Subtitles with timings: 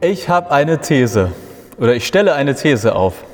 [0.00, 1.32] Ich habe eine These
[1.76, 3.24] oder ich stelle eine These auf.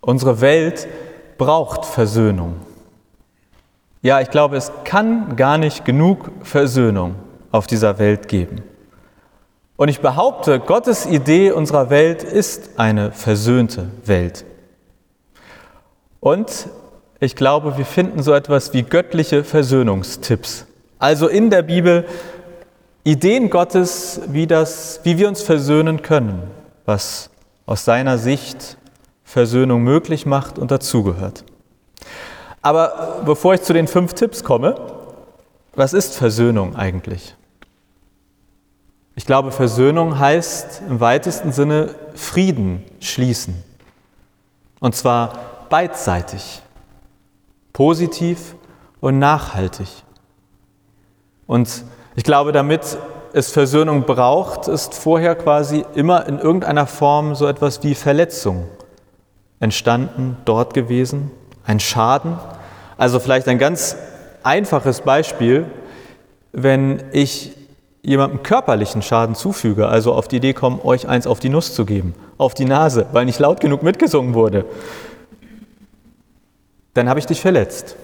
[0.00, 0.88] Unsere Welt
[1.36, 2.56] braucht Versöhnung.
[4.00, 7.16] Ja, ich glaube, es kann gar nicht genug Versöhnung
[7.52, 8.62] auf dieser Welt geben.
[9.76, 14.46] Und ich behaupte, Gottes Idee unserer Welt ist eine versöhnte Welt.
[16.20, 16.68] Und
[17.20, 20.64] ich glaube, wir finden so etwas wie göttliche Versöhnungstipps.
[20.98, 22.06] Also in der Bibel
[23.08, 26.42] Ideen Gottes, wie, das, wie wir uns versöhnen können,
[26.84, 27.30] was
[27.64, 28.76] aus seiner Sicht
[29.24, 31.42] Versöhnung möglich macht und dazugehört.
[32.60, 34.74] Aber bevor ich zu den fünf Tipps komme,
[35.74, 37.34] was ist Versöhnung eigentlich?
[39.14, 43.64] Ich glaube, Versöhnung heißt im weitesten Sinne Frieden schließen.
[44.80, 46.60] Und zwar beidseitig,
[47.72, 48.54] positiv
[49.00, 49.88] und nachhaltig.
[51.46, 51.84] Und
[52.18, 52.98] ich glaube, damit
[53.32, 58.64] es Versöhnung braucht, ist vorher quasi immer in irgendeiner Form so etwas wie Verletzung
[59.60, 61.30] entstanden, dort gewesen,
[61.64, 62.36] ein Schaden.
[62.96, 63.96] Also vielleicht ein ganz
[64.42, 65.66] einfaches Beispiel,
[66.50, 67.52] wenn ich
[68.02, 71.84] jemandem körperlichen Schaden zufüge, also auf die Idee komme, euch eins auf die Nuss zu
[71.84, 74.64] geben, auf die Nase, weil nicht laut genug mitgesungen wurde,
[76.94, 77.94] dann habe ich dich verletzt.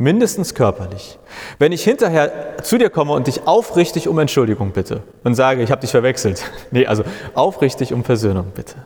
[0.00, 1.18] Mindestens körperlich.
[1.58, 5.72] Wenn ich hinterher zu dir komme und dich aufrichtig um Entschuldigung bitte und sage, ich
[5.72, 6.44] habe dich verwechselt.
[6.70, 7.02] Nee, also
[7.34, 8.76] aufrichtig um Versöhnung bitte.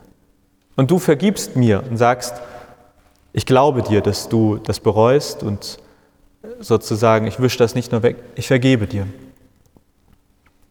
[0.74, 2.34] Und du vergibst mir und sagst,
[3.34, 5.78] ich glaube dir, dass du das bereust und
[6.60, 9.06] sozusagen, ich wische das nicht nur weg, ich vergebe dir.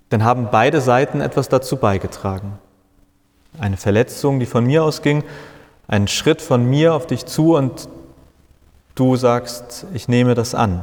[0.10, 2.58] Dann haben beide Seiten etwas dazu beigetragen.
[3.60, 5.24] Eine Verletzung, die von mir ausging,
[5.88, 7.88] ein Schritt von mir auf dich zu und
[8.96, 10.82] du sagst, ich nehme das an.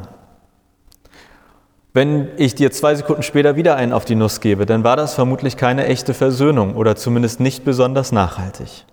[1.93, 5.15] Wenn ich dir zwei Sekunden später wieder einen auf die Nuss gebe, dann war das
[5.15, 8.85] vermutlich keine echte Versöhnung oder zumindest nicht besonders nachhaltig.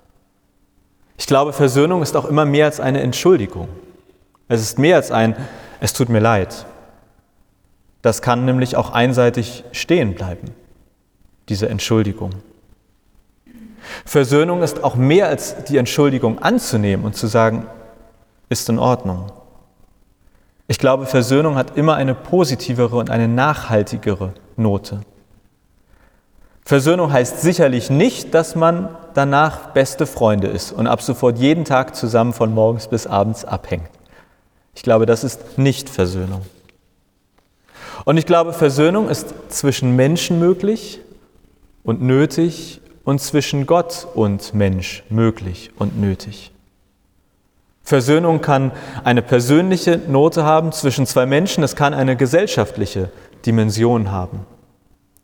[1.17, 3.67] Ich glaube, Versöhnung ist auch immer mehr als eine Entschuldigung.
[4.47, 5.35] Es ist mehr als ein,
[5.79, 6.65] es tut mir leid.
[8.01, 10.51] Das kann nämlich auch einseitig stehen bleiben,
[11.49, 12.31] diese Entschuldigung.
[14.05, 17.67] Versöhnung ist auch mehr als die Entschuldigung anzunehmen und zu sagen,
[18.49, 19.31] ist in Ordnung.
[20.67, 25.01] Ich glaube, Versöhnung hat immer eine positivere und eine nachhaltigere Note.
[26.63, 31.95] Versöhnung heißt sicherlich nicht, dass man danach beste Freunde ist und ab sofort jeden Tag
[31.95, 33.89] zusammen von morgens bis abends abhängt.
[34.73, 36.41] Ich glaube, das ist nicht Versöhnung.
[38.03, 40.99] Und ich glaube, Versöhnung ist zwischen Menschen möglich
[41.83, 46.51] und nötig und zwischen Gott und Mensch möglich und nötig.
[47.85, 48.71] Versöhnung kann
[49.03, 53.09] eine persönliche Note haben zwischen zwei Menschen, es kann eine gesellschaftliche
[53.45, 54.45] Dimension haben.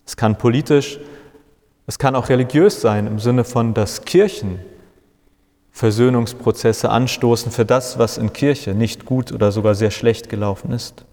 [0.05, 0.99] Es kann politisch,
[1.87, 4.59] es kann auch religiös sein im Sinne von, dass Kirchen
[5.71, 11.05] Versöhnungsprozesse anstoßen für das, was in Kirche nicht gut oder sogar sehr schlecht gelaufen ist.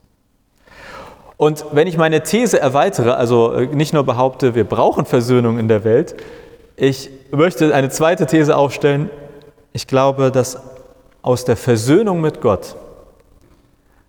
[1.38, 5.69] Und wenn ich meine These erweitere, also äh, nicht nur behaupte, wir brauchen Versöhnung in
[5.69, 6.16] der Welt,
[6.76, 9.08] ich möchte eine zweite These aufstellen.
[9.72, 10.58] Ich glaube, dass
[11.28, 12.74] aus der Versöhnung mit Gott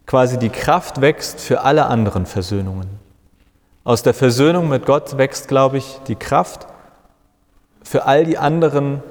[0.06, 2.88] quasi die Kraft wächst für alle anderen Versöhnungen.
[3.84, 6.68] Aus der Versöhnung mit Gott wächst, glaube ich, die Kraft
[7.84, 9.04] für all die anderen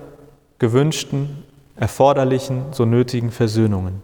[0.58, 1.44] gewünschten,
[1.76, 4.00] erforderlichen, so nötigen Versöhnungen.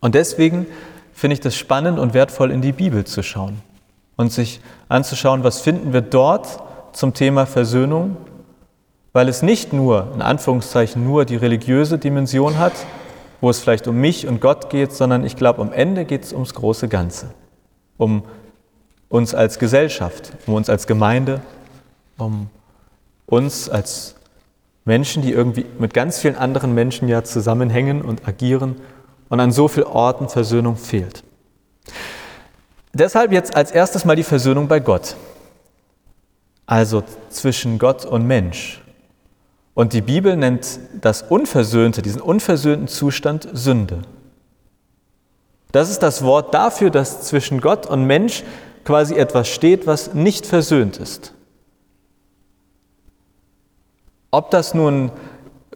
[0.00, 0.66] Und deswegen
[1.12, 3.60] finde ich das spannend und wertvoll, in die Bibel zu schauen
[4.16, 6.62] und sich anzuschauen, was finden wir dort
[6.94, 8.16] zum Thema Versöhnung
[9.16, 12.74] weil es nicht nur, in Anführungszeichen, nur die religiöse Dimension hat,
[13.40, 16.34] wo es vielleicht um mich und Gott geht, sondern ich glaube, am Ende geht es
[16.34, 17.30] ums große Ganze,
[17.96, 18.24] um
[19.08, 21.40] uns als Gesellschaft, um uns als Gemeinde,
[22.18, 22.50] um
[23.24, 24.16] uns als
[24.84, 28.76] Menschen, die irgendwie mit ganz vielen anderen Menschen ja zusammenhängen und agieren
[29.30, 31.24] und an so vielen Orten Versöhnung fehlt.
[32.92, 35.16] Deshalb jetzt als erstes mal die Versöhnung bei Gott,
[36.66, 38.82] also zwischen Gott und Mensch.
[39.76, 43.98] Und die Bibel nennt das Unversöhnte, diesen unversöhnten Zustand Sünde.
[45.70, 48.42] Das ist das Wort dafür, dass zwischen Gott und Mensch
[48.86, 51.34] quasi etwas steht, was nicht versöhnt ist.
[54.30, 55.12] Ob das nun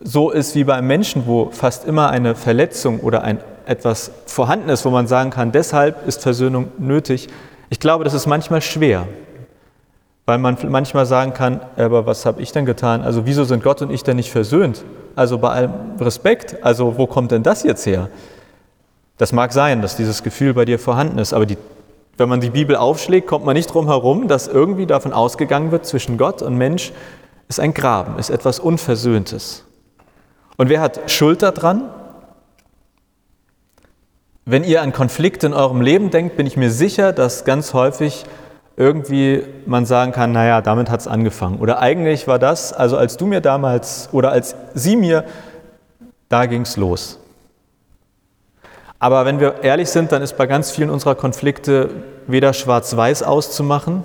[0.03, 4.87] so ist wie beim Menschen, wo fast immer eine Verletzung oder ein etwas vorhanden ist,
[4.87, 7.29] wo man sagen kann, deshalb ist Versöhnung nötig,
[7.69, 9.07] ich glaube, das ist manchmal schwer.
[10.31, 13.03] Weil man manchmal sagen kann, aber was habe ich denn getan?
[13.03, 14.85] Also wieso sind Gott und ich denn nicht versöhnt?
[15.17, 18.09] Also bei allem Respekt, also wo kommt denn das jetzt her?
[19.19, 21.59] Das mag sein, dass dieses Gefühl bei dir vorhanden ist, aber die
[22.17, 25.85] Wenn man die Bibel aufschlägt, kommt man nicht drum herum, dass irgendwie davon ausgegangen wird,
[25.85, 26.93] zwischen Gott und Mensch
[27.49, 29.65] ist ein Graben, ist etwas Unversöhntes.
[30.59, 31.91] Und wer hat Schuld daran?
[34.45, 38.27] Wenn ihr an Konflikte in eurem Leben denkt, bin ich mir sicher, dass ganz häufig
[38.77, 41.59] irgendwie man sagen kann, naja, damit hat es angefangen.
[41.59, 45.25] Oder eigentlich war das, also als du mir damals oder als sie mir,
[46.29, 47.19] da ging es los.
[48.99, 51.89] Aber wenn wir ehrlich sind, dann ist bei ganz vielen unserer Konflikte
[52.27, 54.03] weder schwarz-weiß auszumachen,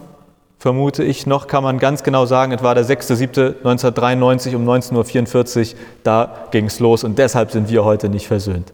[0.58, 5.80] vermute ich, noch kann man ganz genau sagen, es war der 6.7.1993 um 19.44 Uhr,
[6.04, 8.72] da ging es los und deshalb sind wir heute nicht versöhnt.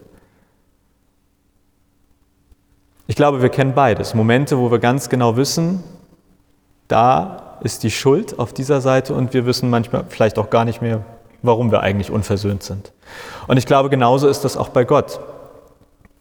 [3.12, 4.13] Ich glaube, wir kennen beides.
[4.13, 5.84] Momente, wo wir ganz genau wissen,
[6.88, 10.81] da ist die Schuld auf dieser Seite und wir wissen manchmal vielleicht auch gar nicht
[10.81, 11.04] mehr,
[11.42, 12.94] warum wir eigentlich unversöhnt sind.
[13.48, 15.19] Und ich glaube, genauso ist das auch bei Gott.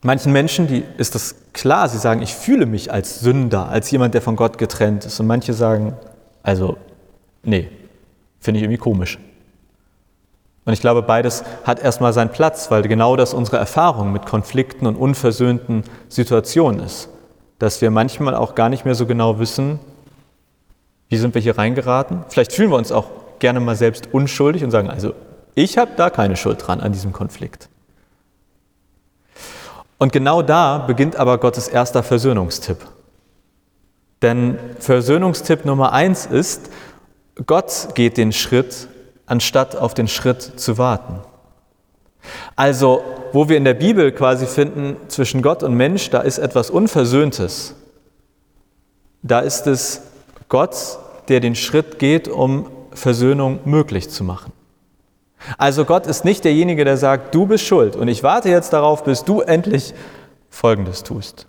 [0.03, 4.15] Manchen Menschen die ist das klar, sie sagen, ich fühle mich als Sünder, als jemand,
[4.15, 5.21] der von Gott getrennt ist.
[5.21, 5.95] Und manche sagen,
[6.43, 6.77] also,
[7.45, 7.69] nee,
[8.41, 9.17] finde ich irgendwie komisch.
[10.71, 14.87] Und ich glaube, beides hat erstmal seinen Platz, weil genau das unsere Erfahrung mit Konflikten
[14.87, 17.09] und unversöhnten Situationen ist.
[17.59, 19.81] Dass wir manchmal auch gar nicht mehr so genau wissen,
[21.09, 22.25] wie sind wir hier reingeraten.
[22.29, 23.07] Vielleicht fühlen wir uns auch
[23.41, 25.13] gerne mal selbst unschuldig und sagen, also
[25.57, 27.69] ich habe da keine Schuld dran an diesem Konflikt.
[29.99, 32.79] Und genau da beginnt aber Gottes erster Versöhnungstipp.
[34.23, 36.71] Denn Versöhnungstipp Nummer eins ist,
[37.45, 38.87] Gott geht den Schritt
[39.31, 41.21] anstatt auf den Schritt zu warten.
[42.56, 46.69] Also, wo wir in der Bibel quasi finden, zwischen Gott und Mensch, da ist etwas
[46.69, 47.77] Unversöhntes.
[49.23, 50.03] Da ist es
[50.49, 50.99] Gott,
[51.29, 54.53] der den Schritt geht, um Versöhnung möglich zu machen.
[55.56, 59.05] Also Gott ist nicht derjenige, der sagt, du bist schuld und ich warte jetzt darauf,
[59.05, 59.94] bis du endlich
[60.50, 61.47] Folgendes tust,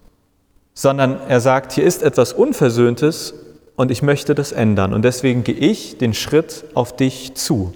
[0.76, 3.34] sondern er sagt, hier ist etwas Unversöhntes
[3.82, 4.94] und ich möchte das ändern.
[4.94, 7.74] Und deswegen gehe ich den Schritt auf dich zu.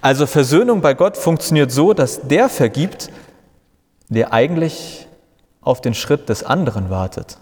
[0.00, 3.10] Also Versöhnung bei Gott funktioniert so, dass der vergibt,
[4.08, 5.06] der eigentlich
[5.60, 7.36] auf den Schritt des anderen wartet.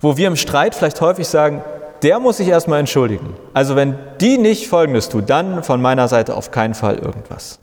[0.00, 1.64] Wo wir im Streit vielleicht häufig sagen,
[2.02, 3.34] der muss sich erstmal entschuldigen.
[3.52, 7.58] Also wenn die nicht Folgendes tut, dann von meiner Seite auf keinen Fall irgendwas.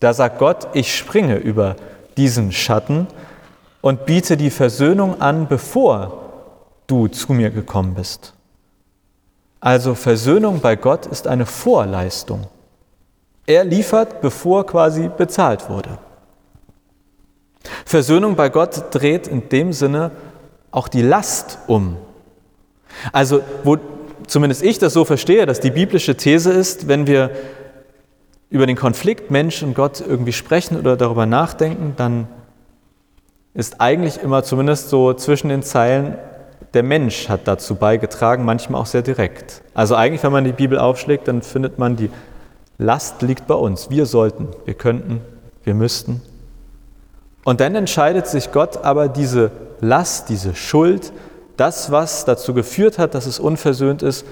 [0.00, 1.76] Da sagt Gott, ich springe über
[2.16, 3.08] diesen Schatten
[3.82, 6.19] und biete die Versöhnung an, bevor
[6.90, 8.34] du zu mir gekommen bist.
[9.60, 12.46] Also Versöhnung bei Gott ist eine Vorleistung.
[13.46, 15.98] Er liefert, bevor quasi bezahlt wurde.
[17.84, 20.12] Versöhnung bei Gott dreht in dem Sinne
[20.70, 21.96] auch die Last um.
[23.12, 23.76] Also, wo
[24.26, 27.30] zumindest ich das so verstehe, dass die biblische These ist, wenn wir
[28.48, 32.28] über den Konflikt Mensch und Gott irgendwie sprechen oder darüber nachdenken, dann
[33.52, 36.16] ist eigentlich immer zumindest so zwischen den Zeilen
[36.74, 39.62] der Mensch hat dazu beigetragen, manchmal auch sehr direkt.
[39.74, 42.10] Also eigentlich, wenn man die Bibel aufschlägt, dann findet man, die
[42.78, 43.90] Last liegt bei uns.
[43.90, 45.20] Wir sollten, wir könnten,
[45.64, 46.22] wir müssten.
[47.44, 49.50] Und dann entscheidet sich Gott aber diese
[49.80, 51.12] Last, diese Schuld,
[51.56, 54.24] das, was dazu geführt hat, dass es unversöhnt ist,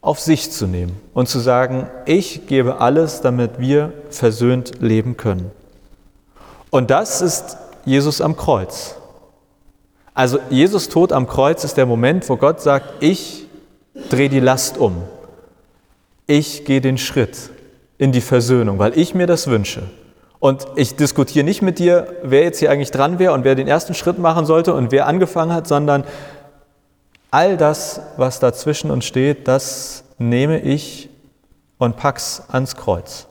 [0.00, 5.50] auf sich zu nehmen und zu sagen, ich gebe alles, damit wir versöhnt leben können.
[6.70, 8.96] Und das ist Jesus am Kreuz.
[10.20, 13.46] Also Jesus Tod am Kreuz ist der Moment, wo Gott sagt, ich
[14.10, 14.96] drehe die Last um.
[16.26, 17.48] Ich gehe den Schritt
[17.96, 19.84] in die Versöhnung, weil ich mir das wünsche.
[20.38, 23.66] Und ich diskutiere nicht mit dir, wer jetzt hier eigentlich dran wäre und wer den
[23.66, 26.04] ersten Schritt machen sollte und wer angefangen hat, sondern
[27.30, 31.08] all das, was dazwischen uns steht, das nehme ich
[31.78, 33.26] und pack's ans Kreuz.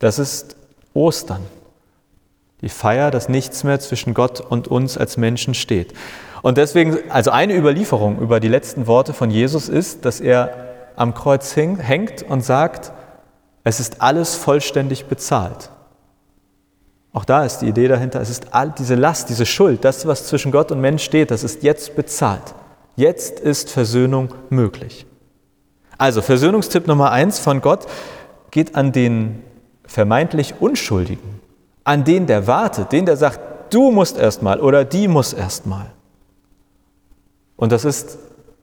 [0.00, 0.56] Das ist
[0.94, 1.42] Ostern
[2.64, 5.92] die Feier, dass nichts mehr zwischen Gott und uns als Menschen steht.
[6.40, 10.50] Und deswegen, also eine Überlieferung über die letzten Worte von Jesus ist, dass er
[10.96, 12.92] am Kreuz hängt und sagt,
[13.64, 15.70] es ist alles vollständig bezahlt.
[17.12, 20.26] Auch da ist die Idee dahinter, es ist all diese Last, diese Schuld, das, was
[20.26, 22.54] zwischen Gott und Mensch steht, das ist jetzt bezahlt.
[22.96, 25.06] Jetzt ist Versöhnung möglich.
[25.98, 27.86] Also Versöhnungstipp Nummer eins von Gott
[28.50, 29.42] geht an den
[29.86, 31.40] vermeintlich Unschuldigen,
[31.84, 35.92] an den, der wartet, den, der sagt, du musst erstmal oder die muss erstmal.
[37.56, 38.18] Und das ist,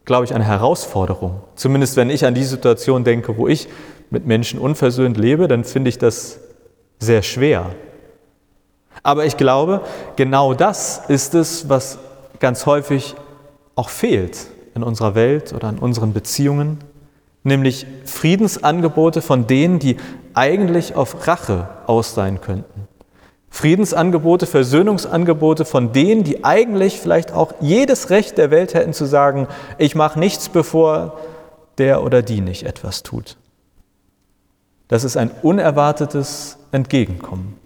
[0.06, 1.42] glaube ich, eine Herausforderung.
[1.56, 3.70] Zumindest wenn ich an die Situation denke, wo ich
[4.10, 6.40] mit Menschen unversöhnt lebe, dann finde ich das
[7.00, 7.68] sehr schwer.
[9.04, 9.82] Aber ich glaube,
[10.16, 12.00] genau das ist es, was
[12.40, 13.16] ganz häufig
[13.76, 16.80] auch fehlt in unserer Welt oder in unseren Beziehungen,
[17.44, 19.98] nämlich Friedensangebote von denen, die
[20.34, 22.88] eigentlich auf Rache aus sein könnten
[23.54, 29.48] Friedensangebote, Versöhnungsangebote von denen, die eigentlich vielleicht auch jedes Recht der Welt hätten zu sagen,
[29.78, 31.20] ich mache nichts, bevor
[31.78, 33.36] der oder die nicht etwas tut.
[34.88, 37.58] Das ist ein unerwartetes Entgegenkommen.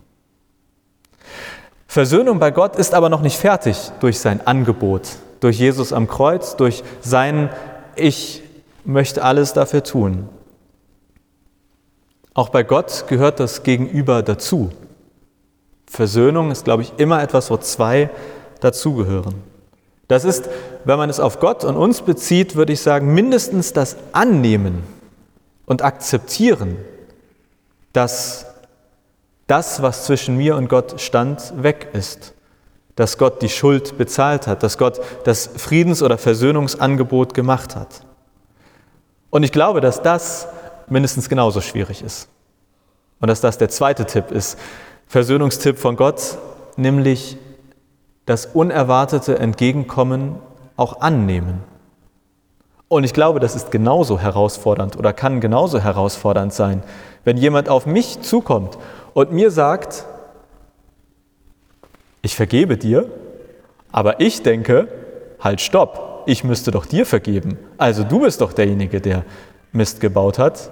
[1.87, 5.03] Versöhnung bei Gott ist aber noch nicht fertig durch sein Angebot,
[5.39, 7.49] durch Jesus am Kreuz, durch sein
[7.95, 8.41] Ich
[8.83, 10.29] möchte alles dafür tun.
[12.33, 14.71] Auch bei Gott gehört das Gegenüber dazu.
[15.95, 18.09] Versöhnung ist, glaube ich, immer etwas, wo zwei
[18.59, 19.35] dazugehören.
[20.07, 20.49] Das ist,
[20.83, 24.83] wenn man es auf Gott und uns bezieht, würde ich sagen, mindestens das Annehmen
[25.65, 26.77] und Akzeptieren,
[27.93, 28.45] dass
[29.47, 32.33] das, was zwischen mir und Gott stand, weg ist.
[32.95, 38.01] Dass Gott die Schuld bezahlt hat, dass Gott das Friedens- oder Versöhnungsangebot gemacht hat.
[39.29, 40.47] Und ich glaube, dass das
[40.87, 42.29] mindestens genauso schwierig ist.
[43.19, 44.57] Und dass das der zweite Tipp ist,
[45.07, 46.37] Versöhnungstipp von Gott,
[46.77, 47.37] nämlich
[48.25, 50.35] das unerwartete Entgegenkommen
[50.77, 51.63] auch annehmen.
[52.87, 56.83] Und ich glaube, das ist genauso herausfordernd oder kann genauso herausfordernd sein,
[57.23, 58.77] wenn jemand auf mich zukommt
[59.13, 60.05] und mir sagt,
[62.21, 63.09] ich vergebe dir,
[63.91, 64.87] aber ich denke,
[65.39, 67.57] halt stopp, ich müsste doch dir vergeben.
[67.77, 69.23] Also du bist doch derjenige, der
[69.71, 70.71] Mist gebaut hat.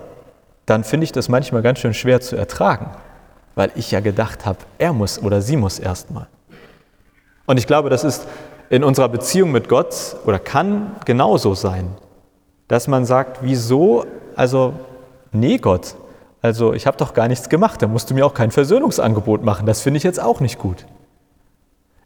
[0.66, 2.92] Dann finde ich das manchmal ganz schön schwer zu ertragen,
[3.56, 6.28] weil ich ja gedacht habe, er muss oder sie muss erstmal.
[7.46, 8.26] Und ich glaube, das ist
[8.70, 11.90] in unserer Beziehung mit Gott oder kann genauso sein,
[12.68, 14.06] dass man sagt, wieso,
[14.36, 14.74] also
[15.32, 15.96] nee Gott,
[16.42, 19.66] also ich habe doch gar nichts gemacht, da musst du mir auch kein Versöhnungsangebot machen.
[19.66, 20.86] Das finde ich jetzt auch nicht gut.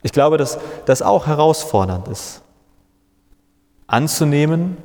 [0.03, 2.41] Ich glaube, dass das auch herausfordernd ist,
[3.87, 4.77] anzunehmen,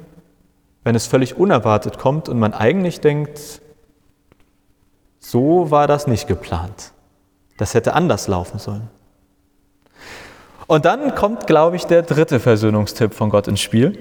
[0.85, 3.62] wenn es völlig unerwartet kommt und man eigentlich denkt,
[5.23, 6.93] so war das nicht geplant.
[7.57, 8.91] Das hätte anders laufen sollen.
[10.67, 13.99] Und dann kommt, glaube ich, der dritte Versöhnungstipp von Gott ins Spiel.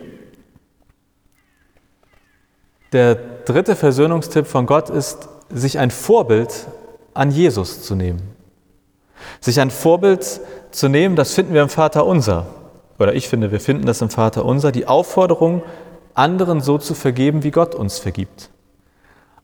[2.92, 6.68] Der dritte Versöhnungstipp von Gott ist, sich ein Vorbild
[7.14, 8.22] an Jesus zu nehmen.
[9.40, 12.48] Sich ein Vorbild zu nehmen, das finden wir im Vater Unser.
[12.98, 15.62] Oder ich finde, wir finden das im Vater Unser, die Aufforderung,
[16.14, 18.50] anderen so zu vergeben, wie Gott uns vergibt.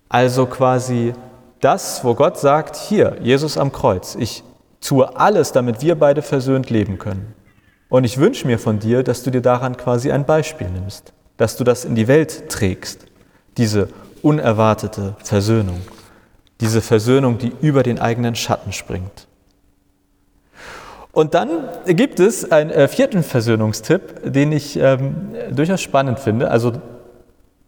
[0.09, 1.13] Also quasi
[1.61, 4.43] das, wo Gott sagt, hier, Jesus am Kreuz, ich
[4.81, 7.33] tue alles, damit wir beide versöhnt leben können.
[7.89, 11.55] Und ich wünsche mir von dir, dass du dir daran quasi ein Beispiel nimmst, dass
[11.55, 13.05] du das in die Welt trägst,
[13.57, 13.89] diese
[14.21, 15.81] unerwartete Versöhnung.
[16.59, 19.27] Diese Versöhnung, die über den eigenen Schatten springt.
[21.11, 21.49] Und dann
[21.85, 26.51] gibt es einen äh, vierten Versöhnungstipp, den ich ähm, durchaus spannend finde.
[26.51, 26.73] Also,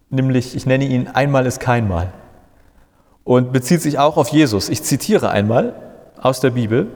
[0.10, 2.12] nämlich, ich nenne ihn Einmal ist kein Mal.
[3.24, 4.70] Und bezieht sich auch auf Jesus.
[4.70, 5.74] Ich zitiere einmal
[6.22, 6.88] aus der Bibel.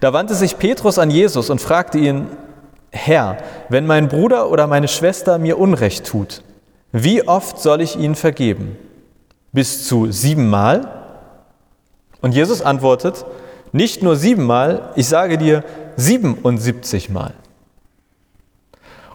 [0.00, 2.26] Da wandte sich Petrus an Jesus und fragte ihn,
[2.90, 3.38] Herr,
[3.68, 6.42] wenn mein Bruder oder meine Schwester mir Unrecht tut,
[6.92, 8.76] wie oft soll ich ihnen vergeben?
[9.52, 10.88] Bis zu siebenmal?
[12.20, 13.24] Und Jesus antwortet,
[13.72, 15.64] nicht nur siebenmal, ich sage dir
[15.96, 17.34] 77 Mal.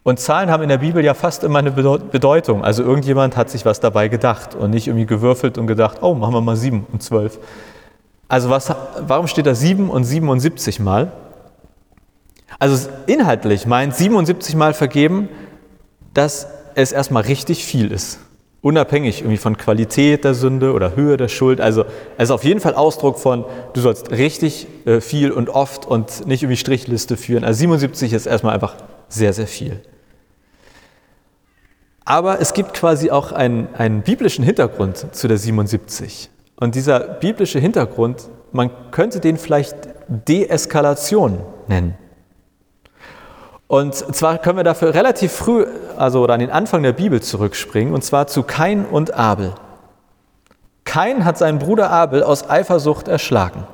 [0.06, 2.64] Und Zahlen haben in der Bibel ja fast immer eine Bedeutung.
[2.64, 6.36] Also irgendjemand hat sich was dabei gedacht und nicht irgendwie gewürfelt und gedacht, oh, machen
[6.36, 7.40] wir mal sieben und zwölf.
[8.28, 11.12] Also was, warum steht da sieben und 77 Mal?
[12.60, 15.28] Also inhaltlich meint 77 Mal vergeben,
[16.14, 16.46] dass
[16.76, 18.20] es erstmal richtig viel ist
[18.66, 21.62] unabhängig irgendwie von Qualität der Sünde oder Höhe der Schuld.
[21.62, 21.86] Also
[22.18, 26.26] es ist auf jeden Fall Ausdruck von, du sollst richtig äh, viel und oft und
[26.26, 27.44] nicht irgendwie Strichliste führen.
[27.44, 28.74] Also 77 ist erstmal einfach
[29.08, 29.82] sehr, sehr viel.
[32.06, 36.30] Aber es gibt quasi auch einen, einen biblischen Hintergrund zu der 77.
[36.56, 39.76] Und dieser biblische Hintergrund, man könnte den vielleicht
[40.08, 41.96] Deeskalation nennen.
[43.68, 45.66] Und zwar können wir dafür relativ früh,
[45.98, 49.54] also an den Anfang der Bibel zurückspringen, und zwar zu Kain und Abel.
[50.84, 53.66] Kain hat seinen Bruder Abel aus Eifersucht erschlagen.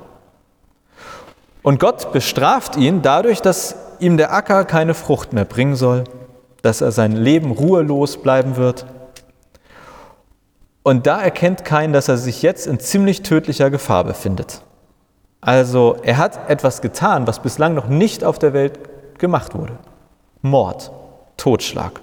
[1.61, 6.05] Und Gott bestraft ihn dadurch, dass ihm der Acker keine Frucht mehr bringen soll,
[6.61, 8.85] dass er sein Leben ruhelos bleiben wird.
[10.83, 14.61] Und da erkennt Kain, dass er sich jetzt in ziemlich tödlicher Gefahr befindet.
[15.41, 18.79] Also er hat etwas getan, was bislang noch nicht auf der Welt
[19.19, 19.77] gemacht wurde.
[20.41, 20.91] Mord,
[21.37, 22.01] Totschlag.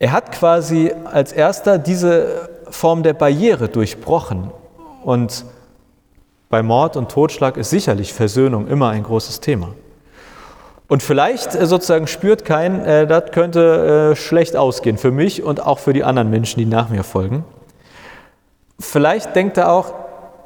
[0.00, 4.52] Er hat quasi als erster diese Form der Barriere durchbrochen.
[5.02, 5.44] Und
[6.48, 9.74] bei Mord und Totschlag ist sicherlich Versöhnung immer ein großes Thema.
[10.88, 15.64] Und vielleicht äh, sozusagen spürt kein, äh, das könnte äh, schlecht ausgehen für mich und
[15.64, 17.44] auch für die anderen Menschen, die nach mir folgen.
[18.80, 19.92] Vielleicht denkt er auch,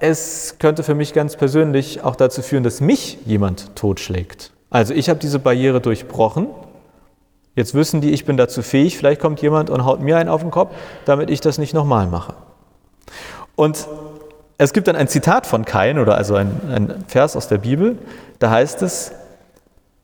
[0.01, 4.51] es könnte für mich ganz persönlich auch dazu führen, dass mich jemand totschlägt.
[4.69, 6.49] Also ich habe diese Barriere durchbrochen.
[7.55, 8.97] Jetzt wissen die, ich bin dazu fähig.
[8.97, 12.09] Vielleicht kommt jemand und haut mir einen auf den Kopf, damit ich das nicht nochmal
[12.09, 12.35] mache.
[13.55, 13.87] Und
[14.59, 17.99] es gibt dann ein Zitat von Kain oder also ein, ein Vers aus der Bibel.
[18.39, 19.13] Da heißt es,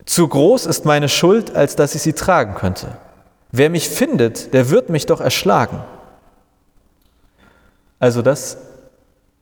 [0.09, 2.87] zu groß ist meine Schuld, als dass ich sie tragen könnte.
[3.53, 5.81] Wer mich findet, der wird mich doch erschlagen.
[7.99, 8.57] Also das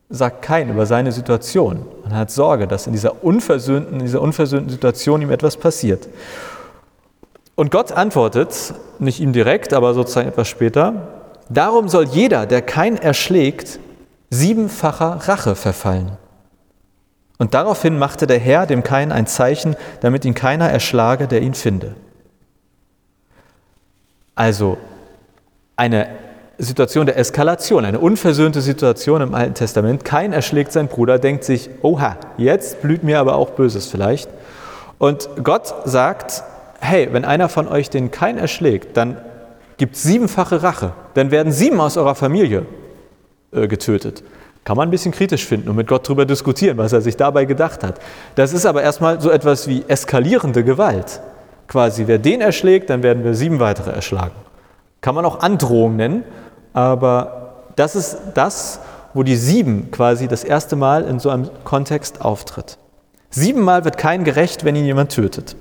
[0.08, 1.86] sagt kein über seine Situation.
[2.02, 6.08] Man hat Sorge, dass in dieser unversöhnten, in dieser unversöhnten Situation ihm etwas passiert.
[7.54, 11.08] Und Gott antwortet, nicht ihm direkt, aber sozusagen etwas später,
[11.48, 13.78] darum soll jeder, der kein erschlägt,
[14.30, 16.18] siebenfacher Rache verfallen.
[17.38, 21.54] Und daraufhin machte der Herr dem Kain ein Zeichen, damit ihn keiner erschlage, der ihn
[21.54, 21.94] finde.
[24.34, 24.78] Also
[25.76, 26.08] eine
[26.58, 30.04] Situation der Eskalation, eine unversöhnte Situation im Alten Testament.
[30.04, 34.30] Kein erschlägt seinen Bruder, denkt sich, oha, jetzt blüht mir aber auch Böses vielleicht.
[34.98, 36.42] Und Gott sagt,
[36.80, 39.18] hey, wenn einer von euch den Kein erschlägt, dann
[39.76, 40.92] gibt siebenfache Rache.
[41.12, 42.64] Dann werden sieben aus eurer Familie
[43.52, 44.22] äh, getötet.
[44.66, 47.44] Kann man ein bisschen kritisch finden und mit Gott darüber diskutieren, was er sich dabei
[47.44, 48.00] gedacht hat.
[48.34, 51.20] Das ist aber erstmal so etwas wie eskalierende Gewalt.
[51.68, 54.34] Quasi, wer den erschlägt, dann werden wir sieben weitere erschlagen.
[55.02, 56.24] Kann man auch Androhung nennen,
[56.72, 58.80] aber das ist das,
[59.14, 62.76] wo die sieben quasi das erste Mal in so einem Kontext auftritt.
[63.30, 65.54] Siebenmal wird kein gerecht, wenn ihn jemand tötet.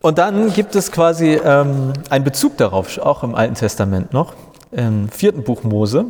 [0.00, 4.32] Und dann gibt es quasi ähm, einen Bezug darauf, auch im Alten Testament noch,
[4.72, 6.06] im vierten Buch Mose.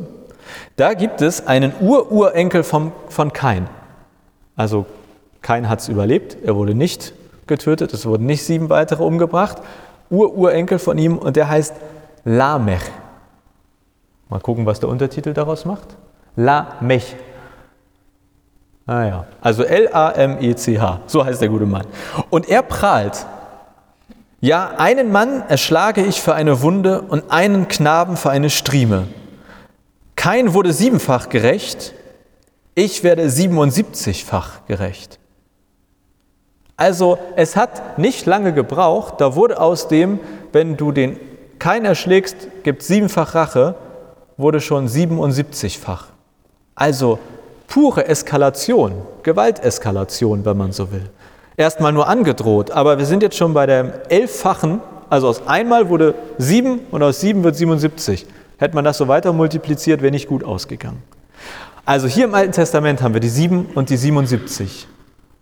[0.76, 2.92] Da gibt es einen Ururenkel von
[3.32, 3.68] Kain.
[4.56, 4.86] Also
[5.42, 7.12] Kain hat es überlebt, er wurde nicht
[7.46, 9.58] getötet, es wurden nicht sieben weitere umgebracht.
[10.10, 11.74] Ururenkel von ihm und der heißt
[12.24, 12.82] Lamech.
[14.28, 15.96] Mal gucken, was der Untertitel daraus macht.
[16.36, 17.16] Lamech.
[18.86, 21.86] Ah ja, also L-A-M-E-C-H, so heißt der gute Mann.
[22.30, 23.26] Und er prahlt,
[24.40, 29.04] ja, einen Mann erschlage ich für eine Wunde und einen Knaben für eine Strieme.
[30.25, 31.93] Kein wurde siebenfach gerecht,
[32.75, 35.19] ich werde 77-fach gerecht.
[36.78, 40.19] Also es hat nicht lange gebraucht, da wurde aus dem,
[40.50, 41.21] wenn du den
[41.58, 43.75] keinen erschlägst, gibt siebenfach Rache,
[44.39, 46.06] wurde schon 77-fach.
[46.75, 47.19] Also
[47.67, 51.10] pure Eskalation, Gewalteskalation, wenn man so will.
[51.58, 56.15] Erstmal nur angedroht, aber wir sind jetzt schon bei dem elffachen, also aus einmal wurde
[56.39, 58.26] sieben und aus sieben wird 77.
[58.64, 61.02] Hätte man das so weiter multipliziert, wäre nicht gut ausgegangen.
[61.84, 64.88] Also hier im Alten Testament haben wir die sieben und die 77.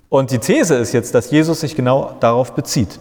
[0.08, 2.98] Und die These ist jetzt, dass Jesus sich genau darauf bezieht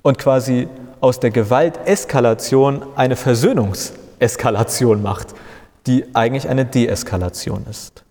[0.00, 0.66] und quasi
[1.02, 5.34] aus der Gewalteskalation eine Versöhnungseskalation macht,
[5.86, 8.02] die eigentlich eine Deeskalation ist.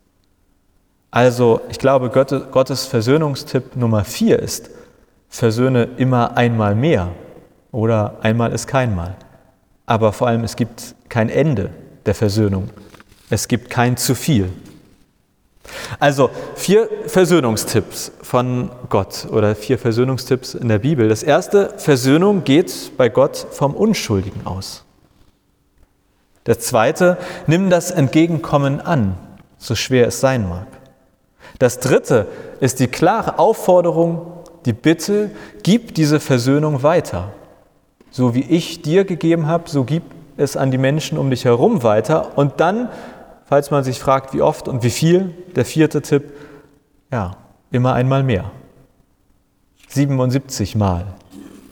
[1.10, 4.70] Also ich glaube, Gottes Versöhnungstipp Nummer vier ist,
[5.30, 7.10] versöhne immer einmal mehr
[7.72, 9.16] oder einmal ist kein Mal.
[9.86, 11.72] Aber vor allem, es gibt kein Ende
[12.06, 12.70] der Versöhnung.
[13.30, 14.50] Es gibt kein zu viel.
[16.00, 21.08] Also vier Versöhnungstipps von Gott oder vier Versöhnungstipps in der Bibel.
[21.08, 24.84] Das erste, Versöhnung geht bei Gott vom Unschuldigen aus.
[26.44, 27.18] Das zweite,
[27.48, 29.16] nimm das Entgegenkommen an,
[29.58, 30.68] so schwer es sein mag.
[31.60, 32.28] Das dritte
[32.60, 34.26] ist die klare Aufforderung,
[34.66, 35.32] die Bitte,
[35.64, 37.32] gib diese Versöhnung weiter.
[38.14, 40.04] So wie ich dir gegeben habe, so gib
[40.38, 42.38] es an die Menschen um dich herum weiter.
[42.38, 42.90] Und dann
[43.46, 46.34] falls man sich fragt, wie oft und wie viel, der vierte Tipp,
[47.12, 47.38] ja,
[47.72, 48.52] immer einmal mehr.
[49.90, 51.06] 77 Mal,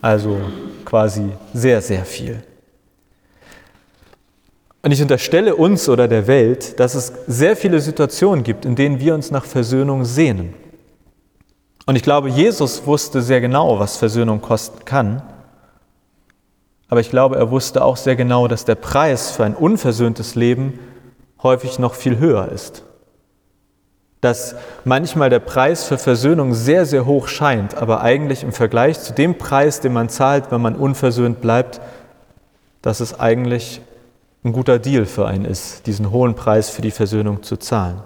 [0.01, 0.37] also
[0.85, 2.43] quasi sehr, sehr viel.
[4.83, 8.99] Und ich unterstelle uns oder der Welt, dass es sehr viele Situationen gibt, in denen
[8.99, 10.53] wir uns nach Versöhnung sehnen.
[11.85, 15.23] Und ich glaube, Jesus wusste sehr genau, was Versöhnung kosten kann.
[16.91, 20.77] Aber ich glaube, er wusste auch sehr genau, dass der Preis für ein unversöhntes Leben
[21.41, 22.83] häufig noch viel höher ist.
[24.19, 29.13] Dass manchmal der Preis für Versöhnung sehr, sehr hoch scheint, aber eigentlich im Vergleich zu
[29.13, 31.79] dem Preis, den man zahlt, wenn man unversöhnt bleibt,
[32.81, 33.79] dass es eigentlich
[34.43, 38.03] ein guter Deal für einen ist, diesen hohen Preis für die Versöhnung zu zahlen.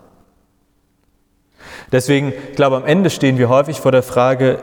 [1.92, 4.62] Deswegen, ich glaube, am Ende stehen wir häufig vor der Frage,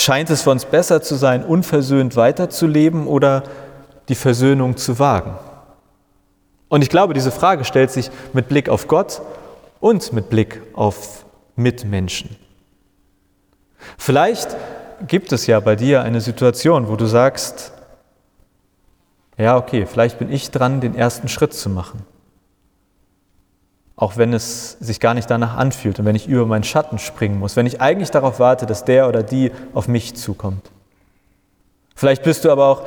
[0.00, 3.42] scheint es für uns besser zu sein, unversöhnt weiterzuleben oder
[4.08, 5.34] die Versöhnung zu wagen?
[6.68, 9.22] Und ich glaube, diese Frage stellt sich mit Blick auf Gott
[9.80, 11.24] und mit Blick auf
[11.56, 12.36] Mitmenschen.
[13.96, 14.56] Vielleicht
[15.06, 17.72] gibt es ja bei dir eine Situation, wo du sagst,
[19.36, 22.04] ja, okay, vielleicht bin ich dran, den ersten Schritt zu machen.
[23.98, 27.40] Auch wenn es sich gar nicht danach anfühlt und wenn ich über meinen Schatten springen
[27.40, 30.70] muss, wenn ich eigentlich darauf warte, dass der oder die auf mich zukommt.
[31.96, 32.84] Vielleicht bist du aber auch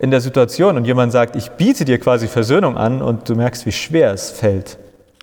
[0.00, 3.64] in der Situation und jemand sagt, ich biete dir quasi Versöhnung an und du merkst,
[3.64, 4.76] wie schwer es fällt,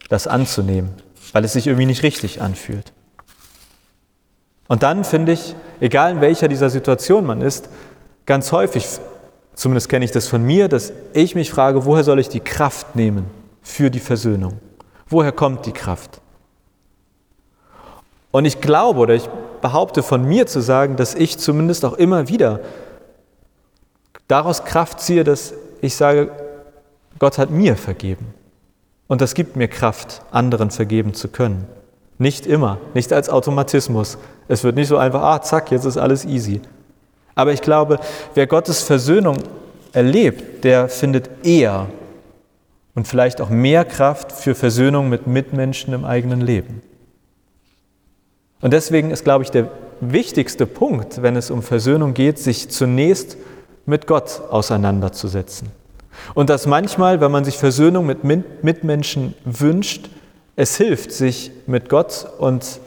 [0.08, 0.92] das anzunehmen,
[1.34, 2.94] weil es sich irgendwie nicht richtig anfühlt.
[4.70, 7.68] Und dann finde ich, egal in welcher dieser Situation man ist,
[8.26, 8.88] ganz häufig,
[9.56, 12.96] zumindest kenne ich das von mir, dass ich mich frage, woher soll ich die Kraft
[12.96, 13.26] nehmen
[13.62, 14.62] für die Versöhnung?
[15.10, 16.22] Woher kommt die Kraft?
[18.32, 19.28] Und ich glaube oder ich
[19.62, 22.60] behaupte von mir zu sagen, dass ich zumindest auch immer wieder
[24.28, 26.32] daraus Kraft ziehe, dass ich sage,
[27.20, 28.34] Gott hat mir vergeben.
[29.08, 31.66] Und das gibt mir Kraft, anderen vergeben zu können.
[32.18, 34.18] Nicht immer, nicht als Automatismus.
[34.48, 36.62] Es wird nicht so einfach, ah, zack, jetzt ist alles easy.
[37.36, 38.00] Aber ich glaube,
[38.34, 39.38] wer Gottes Versöhnung
[39.94, 41.88] erlebt, der findet eher
[42.98, 46.82] und vielleicht auch mehr Kraft für Versöhnung mit Mitmenschen im eigenen Leben.
[48.60, 49.70] Und deswegen ist, glaube ich, der
[50.02, 53.38] wichtigste Punkt, wenn es um Versöhnung geht, sich zunächst
[53.86, 55.70] mit Gott auseinanderzusetzen.
[56.34, 60.10] Und dass manchmal, wenn man sich Versöhnung mit Mitmenschen wünscht,
[60.56, 62.80] es hilft, sich mit Gott und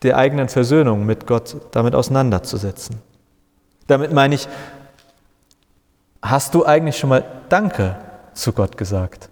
[0.00, 2.96] der eigenen Versöhnung mit Gott damit auseinanderzusetzen.
[3.86, 4.48] Damit meine ich,
[6.22, 7.96] hast du eigentlich schon mal Danke
[8.32, 9.28] zu Gott gesagt?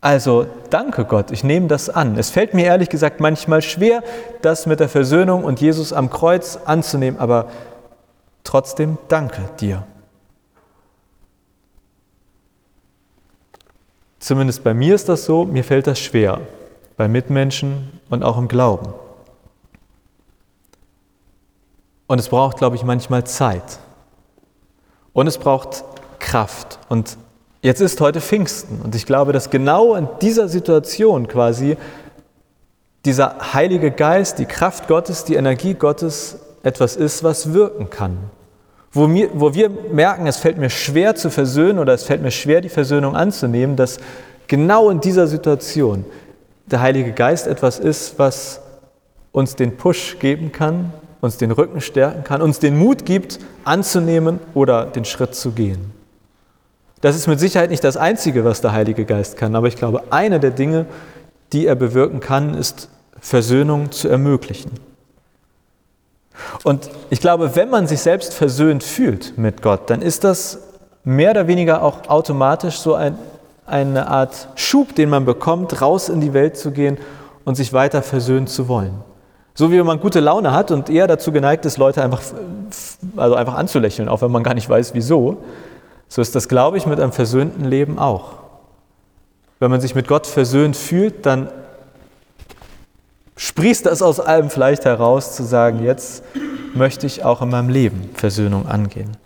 [0.00, 2.16] Also danke Gott, ich nehme das an.
[2.16, 4.02] Es fällt mir ehrlich gesagt manchmal schwer,
[4.42, 7.48] das mit der Versöhnung und Jesus am Kreuz anzunehmen, aber
[8.44, 9.84] trotzdem danke dir.
[14.20, 16.40] Zumindest bei mir ist das so, mir fällt das schwer
[16.96, 18.92] bei Mitmenschen und auch im Glauben.
[22.06, 23.78] Und es braucht, glaube ich, manchmal Zeit.
[25.12, 25.84] Und es braucht
[26.18, 26.78] Kraft.
[26.88, 27.16] Und
[27.62, 28.80] jetzt ist heute Pfingsten.
[28.82, 31.76] Und ich glaube, dass genau in dieser Situation quasi
[33.04, 38.18] dieser Heilige Geist, die Kraft Gottes, die Energie Gottes etwas ist, was wirken kann.
[38.90, 42.30] Wo, mir, wo wir merken, es fällt mir schwer zu versöhnen oder es fällt mir
[42.30, 43.98] schwer, die Versöhnung anzunehmen, dass
[44.46, 46.04] genau in dieser Situation
[46.66, 48.60] der Heilige Geist etwas ist, was
[49.32, 54.40] uns den Push geben kann, uns den Rücken stärken kann, uns den Mut gibt, anzunehmen
[54.54, 55.97] oder den Schritt zu gehen.
[57.00, 60.02] Das ist mit Sicherheit nicht das Einzige, was der Heilige Geist kann, aber ich glaube,
[60.10, 60.86] eine der Dinge,
[61.52, 62.88] die er bewirken kann, ist
[63.20, 64.72] Versöhnung zu ermöglichen.
[66.64, 70.58] Und ich glaube, wenn man sich selbst versöhnt fühlt mit Gott, dann ist das
[71.04, 73.16] mehr oder weniger auch automatisch so ein
[73.68, 76.98] eine Art Schub, den man bekommt, raus in die Welt zu gehen
[77.44, 78.94] und sich weiter versöhnen zu wollen.
[79.54, 82.22] So wie wenn man gute Laune hat und eher dazu geneigt ist, Leute einfach,
[83.16, 85.38] also einfach anzulächeln, auch wenn man gar nicht weiß, wieso.
[86.08, 88.34] So ist das, glaube ich, mit einem versöhnten Leben auch.
[89.58, 91.48] Wenn man sich mit Gott versöhnt fühlt, dann
[93.36, 96.22] sprießt das aus allem vielleicht heraus, zu sagen, jetzt
[96.74, 99.16] möchte ich auch in meinem Leben Versöhnung angehen.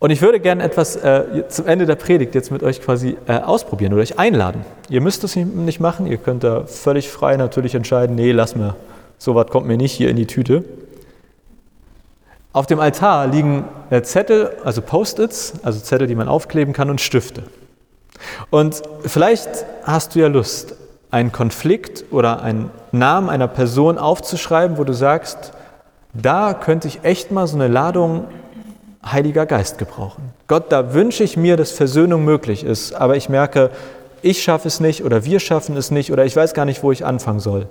[0.00, 3.38] Und ich würde gerne etwas äh, zum Ende der Predigt jetzt mit euch quasi äh,
[3.38, 4.64] ausprobieren oder euch einladen.
[4.88, 8.76] Ihr müsst es nicht machen, ihr könnt da völlig frei natürlich entscheiden, nee, lass mir,
[9.18, 10.64] so was kommt mir nicht hier in die Tüte.
[12.58, 17.00] Auf dem Altar liegen äh, Zettel, also Post-its, also Zettel, die man aufkleben kann und
[17.00, 17.44] Stifte.
[18.50, 19.48] Und vielleicht
[19.84, 20.74] hast du ja Lust,
[21.12, 25.52] einen Konflikt oder einen Namen einer Person aufzuschreiben, wo du sagst,
[26.14, 28.24] da könnte ich echt mal so eine Ladung
[29.06, 30.32] Heiliger Geist gebrauchen.
[30.48, 33.70] Gott, da wünsche ich mir, dass Versöhnung möglich ist, aber ich merke,
[34.20, 36.90] ich schaffe es nicht oder wir schaffen es nicht oder ich weiß gar nicht, wo
[36.90, 37.68] ich anfangen soll.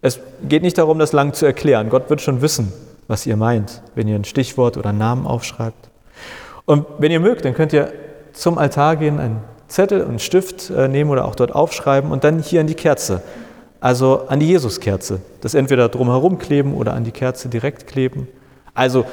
[0.00, 1.90] Es geht nicht darum, das lang zu erklären.
[1.90, 2.72] Gott wird schon wissen,
[3.10, 5.90] was ihr meint, wenn ihr ein Stichwort oder einen Namen aufschreibt.
[6.64, 7.92] Und wenn ihr mögt, dann könnt ihr
[8.32, 12.22] zum Altar gehen, einen Zettel und einen Stift äh, nehmen oder auch dort aufschreiben und
[12.22, 13.20] dann hier an die Kerze,
[13.80, 15.20] also an die Jesuskerze.
[15.40, 18.28] Das entweder drumherum kleben oder an die Kerze direkt kleben.
[18.74, 19.04] Also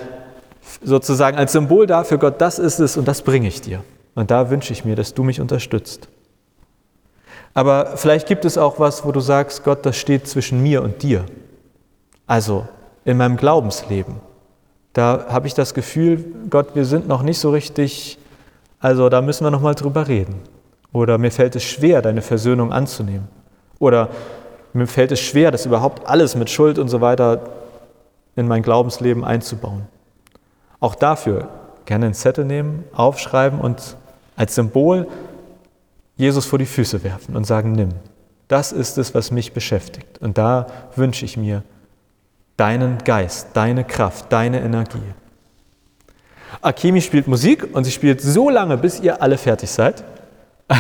[0.84, 3.84] sozusagen als Symbol dafür, Gott, das ist es und das bringe ich dir.
[4.14, 6.08] Und da wünsche ich mir, dass du mich unterstützt.
[7.56, 11.02] Aber vielleicht gibt es auch was, wo du sagst, Gott, das steht zwischen mir und
[11.02, 11.26] dir.
[12.28, 12.68] Also
[13.08, 14.16] in meinem Glaubensleben.
[14.92, 18.20] Da habe ich das Gefühl, Gott, wir sind noch nicht so richtig,
[18.82, 20.36] also da müssen wir noch mal drüber reden.
[20.92, 23.30] Oder mir fällt es schwer, deine Versöhnung anzunehmen.
[23.80, 24.10] Oder
[24.74, 27.40] mir fällt es schwer, das überhaupt alles mit Schuld und so weiter
[28.36, 29.88] in mein Glaubensleben einzubauen.
[30.82, 31.48] Auch dafür
[31.86, 33.96] gerne einen Zettel nehmen, aufschreiben und
[34.36, 35.08] als Symbol
[36.18, 37.90] Jesus vor die Füße werfen und sagen, nimm.
[38.50, 40.20] Das ist es, was mich beschäftigt.
[40.20, 41.64] Und da wünsche ich mir
[42.58, 45.00] deinen Geist, deine Kraft, deine Energie.
[46.62, 50.04] Akemi spielt Musik und sie spielt so lange, bis ihr alle fertig seid.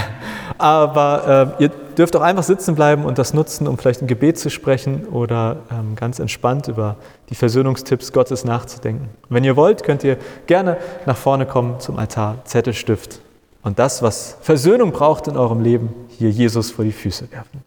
[0.58, 4.40] Aber äh, ihr dürft auch einfach sitzen bleiben und das nutzen, um vielleicht ein Gebet
[4.40, 6.98] zu sprechen oder ähm, ganz entspannt über
[7.30, 9.10] die Versöhnungstipps Gottes nachzudenken.
[9.30, 13.20] wenn ihr wollt, könnt ihr gerne nach vorne kommen zum Altar, Zettelstift
[13.62, 17.63] und das, was Versöhnung braucht in eurem Leben, hier Jesus vor die Füße werfen.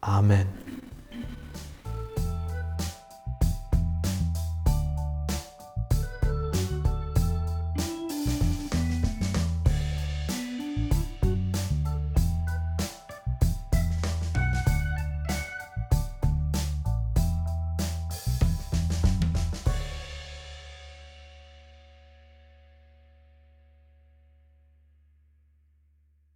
[0.00, 0.59] Amen.